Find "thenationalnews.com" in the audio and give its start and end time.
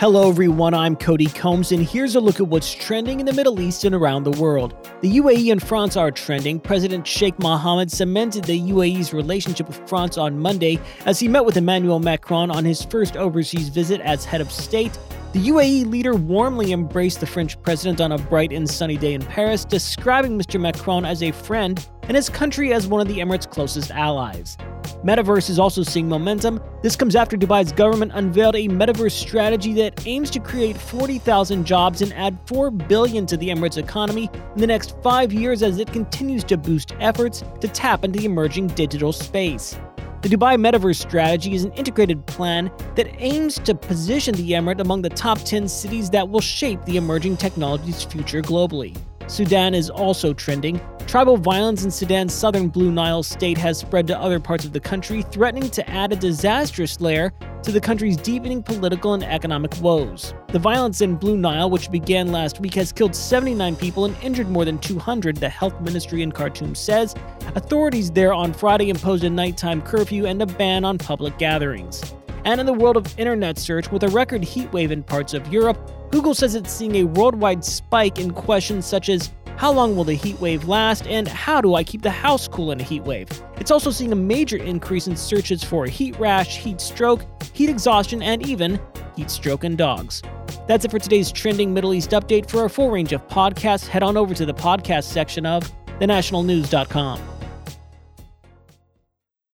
96.00-97.39